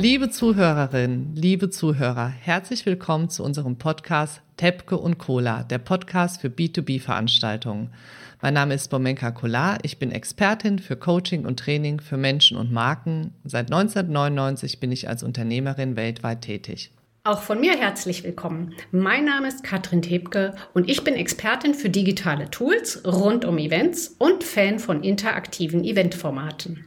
Liebe 0.00 0.30
Zuhörerinnen, 0.30 1.34
liebe 1.34 1.70
Zuhörer, 1.70 2.28
herzlich 2.28 2.86
willkommen 2.86 3.30
zu 3.30 3.42
unserem 3.42 3.78
Podcast 3.78 4.42
Tepke 4.56 4.96
und 4.96 5.18
Cola, 5.18 5.64
der 5.64 5.78
Podcast 5.78 6.40
für 6.40 6.46
B2B-Veranstaltungen. 6.46 7.90
Mein 8.40 8.54
Name 8.54 8.74
ist 8.74 8.90
Bomenka 8.90 9.32
Kolar, 9.32 9.78
ich 9.82 9.98
bin 9.98 10.12
Expertin 10.12 10.78
für 10.78 10.94
Coaching 10.94 11.44
und 11.44 11.58
Training 11.58 11.98
für 11.98 12.16
Menschen 12.16 12.56
und 12.56 12.70
Marken. 12.70 13.34
Seit 13.42 13.72
1999 13.72 14.78
bin 14.78 14.92
ich 14.92 15.08
als 15.08 15.24
Unternehmerin 15.24 15.96
weltweit 15.96 16.42
tätig. 16.42 16.92
Auch 17.24 17.42
von 17.42 17.58
mir 17.58 17.76
herzlich 17.76 18.22
willkommen. 18.22 18.74
Mein 18.92 19.24
Name 19.24 19.48
ist 19.48 19.64
Katrin 19.64 20.02
Tebke 20.02 20.54
und 20.74 20.88
ich 20.88 21.02
bin 21.02 21.14
Expertin 21.14 21.74
für 21.74 21.90
digitale 21.90 22.48
Tools 22.52 23.02
rund 23.04 23.44
um 23.44 23.58
Events 23.58 24.14
und 24.18 24.44
Fan 24.44 24.78
von 24.78 25.02
interaktiven 25.02 25.82
Eventformaten. 25.82 26.84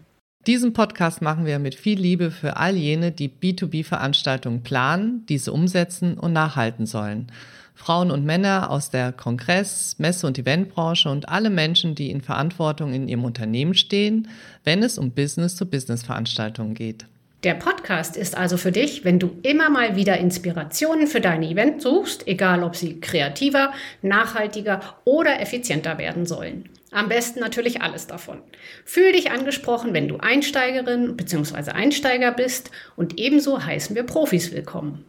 Diesen 0.47 0.73
Podcast 0.73 1.21
machen 1.21 1.45
wir 1.45 1.59
mit 1.59 1.75
viel 1.75 1.99
Liebe 1.99 2.31
für 2.31 2.57
all 2.57 2.75
jene, 2.75 3.11
die 3.11 3.29
B2B-Veranstaltungen 3.29 4.63
planen, 4.63 5.23
diese 5.29 5.53
umsetzen 5.53 6.17
und 6.17 6.33
nachhalten 6.33 6.87
sollen. 6.87 7.27
Frauen 7.75 8.09
und 8.09 8.25
Männer 8.25 8.71
aus 8.71 8.89
der 8.89 9.11
Kongress-, 9.11 9.99
Messe- 9.99 10.25
und 10.25 10.39
Eventbranche 10.39 11.09
und 11.09 11.29
alle 11.29 11.51
Menschen, 11.51 11.93
die 11.93 12.09
in 12.09 12.21
Verantwortung 12.21 12.91
in 12.91 13.07
ihrem 13.07 13.23
Unternehmen 13.23 13.75
stehen, 13.75 14.29
wenn 14.63 14.81
es 14.81 14.97
um 14.97 15.11
Business-to-Business-Veranstaltungen 15.11 16.73
geht. 16.73 17.05
Der 17.43 17.53
Podcast 17.53 18.17
ist 18.17 18.35
also 18.35 18.57
für 18.57 18.71
dich, 18.71 19.05
wenn 19.05 19.19
du 19.19 19.35
immer 19.43 19.69
mal 19.69 19.95
wieder 19.95 20.17
Inspirationen 20.17 21.05
für 21.05 21.21
dein 21.21 21.43
Event 21.43 21.83
suchst, 21.83 22.27
egal 22.27 22.63
ob 22.63 22.75
sie 22.75 22.99
kreativer, 22.99 23.73
nachhaltiger 24.01 24.81
oder 25.05 25.39
effizienter 25.39 25.99
werden 25.99 26.25
sollen. 26.25 26.69
Am 26.91 27.07
besten 27.07 27.39
natürlich 27.39 27.81
alles 27.81 28.05
davon. 28.05 28.41
Fühl 28.83 29.13
dich 29.13 29.31
angesprochen, 29.31 29.93
wenn 29.93 30.09
du 30.09 30.17
Einsteigerin 30.17 31.15
bzw. 31.15 31.71
Einsteiger 31.71 32.33
bist 32.33 32.69
und 32.97 33.17
ebenso 33.17 33.63
heißen 33.63 33.95
wir 33.95 34.03
Profis 34.03 34.51
willkommen. 34.51 35.05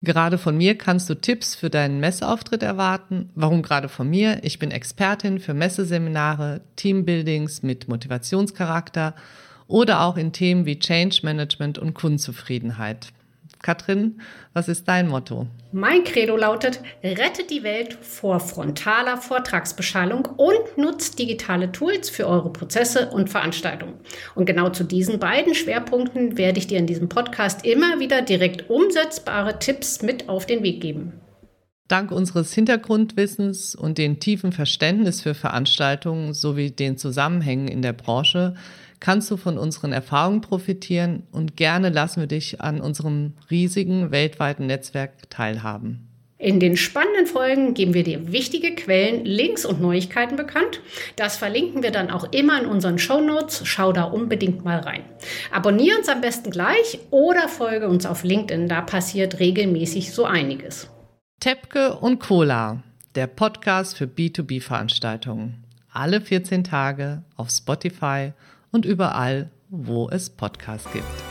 Gerade 0.00 0.38
von 0.38 0.56
mir 0.56 0.78
kannst 0.78 1.10
du 1.10 1.14
Tipps 1.14 1.54
für 1.54 1.68
deinen 1.68 2.00
Messeauftritt 2.00 2.62
erwarten. 2.62 3.30
Warum 3.34 3.62
gerade 3.62 3.90
von 3.90 4.08
mir? 4.08 4.40
Ich 4.42 4.58
bin 4.58 4.70
Expertin 4.70 5.38
für 5.38 5.52
Messeseminare, 5.54 6.62
Teambuildings 6.76 7.62
mit 7.62 7.88
Motivationscharakter 7.88 9.14
oder 9.66 10.02
auch 10.02 10.16
in 10.16 10.32
Themen 10.32 10.64
wie 10.64 10.78
Change 10.78 11.20
Management 11.24 11.78
und 11.78 11.92
Kundenzufriedenheit. 11.92 13.08
Katrin, 13.62 14.20
was 14.52 14.68
ist 14.68 14.86
dein 14.86 15.08
Motto? 15.08 15.46
Mein 15.72 16.04
Credo 16.04 16.36
lautet, 16.36 16.80
rettet 17.02 17.50
die 17.50 17.62
Welt 17.62 17.94
vor 18.00 18.40
frontaler 18.40 19.16
Vortragsbeschallung 19.16 20.26
und 20.36 20.78
nutzt 20.78 21.18
digitale 21.18 21.72
Tools 21.72 22.08
für 22.08 22.26
eure 22.26 22.52
Prozesse 22.52 23.10
und 23.10 23.28
Veranstaltungen. 23.28 23.94
Und 24.34 24.46
genau 24.46 24.70
zu 24.70 24.84
diesen 24.84 25.18
beiden 25.18 25.54
Schwerpunkten 25.54 26.38
werde 26.38 26.58
ich 26.58 26.66
dir 26.66 26.78
in 26.78 26.86
diesem 26.86 27.08
Podcast 27.08 27.66
immer 27.66 28.00
wieder 28.00 28.22
direkt 28.22 28.70
umsetzbare 28.70 29.58
Tipps 29.58 30.02
mit 30.02 30.28
auf 30.28 30.46
den 30.46 30.62
Weg 30.62 30.80
geben. 30.80 31.20
Dank 31.88 32.12
unseres 32.12 32.52
Hintergrundwissens 32.52 33.74
und 33.74 33.96
dem 33.96 34.20
tiefen 34.20 34.52
Verständnis 34.52 35.22
für 35.22 35.34
Veranstaltungen 35.34 36.34
sowie 36.34 36.70
den 36.70 36.98
Zusammenhängen 36.98 37.66
in 37.66 37.82
der 37.82 37.94
Branche 37.94 38.54
kannst 39.00 39.30
du 39.30 39.36
von 39.36 39.58
unseren 39.58 39.92
Erfahrungen 39.92 40.40
profitieren 40.40 41.22
und 41.32 41.56
gerne 41.56 41.88
lassen 41.88 42.20
wir 42.20 42.26
dich 42.26 42.60
an 42.60 42.80
unserem 42.80 43.34
riesigen 43.50 44.10
weltweiten 44.10 44.66
Netzwerk 44.66 45.30
teilhaben. 45.30 46.04
In 46.40 46.60
den 46.60 46.76
spannenden 46.76 47.26
Folgen 47.26 47.74
geben 47.74 47.94
wir 47.94 48.04
dir 48.04 48.30
wichtige 48.30 48.72
Quellen, 48.76 49.24
Links 49.24 49.66
und 49.66 49.80
Neuigkeiten 49.80 50.36
bekannt. 50.36 50.80
Das 51.16 51.36
verlinken 51.36 51.82
wir 51.82 51.90
dann 51.90 52.10
auch 52.10 52.32
immer 52.32 52.60
in 52.62 52.66
unseren 52.66 52.98
Show 53.00 53.20
Notes. 53.20 53.62
Schau 53.64 53.92
da 53.92 54.04
unbedingt 54.04 54.64
mal 54.64 54.78
rein. 54.78 55.02
Abonnier 55.50 55.98
uns 55.98 56.08
am 56.08 56.20
besten 56.20 56.52
gleich 56.52 57.00
oder 57.10 57.48
folge 57.48 57.88
uns 57.88 58.06
auf 58.06 58.22
LinkedIn. 58.22 58.68
Da 58.68 58.82
passiert 58.82 59.40
regelmäßig 59.40 60.12
so 60.12 60.26
einiges. 60.26 60.88
Tepke 61.40 61.94
und 61.94 62.18
Cola, 62.18 62.82
der 63.14 63.28
Podcast 63.28 63.96
für 63.96 64.06
B2B-Veranstaltungen. 64.06 65.62
Alle 65.92 66.20
14 66.20 66.64
Tage 66.64 67.22
auf 67.36 67.50
Spotify 67.50 68.32
und 68.72 68.84
überall, 68.84 69.48
wo 69.68 70.10
es 70.10 70.30
Podcasts 70.30 70.92
gibt. 70.92 71.27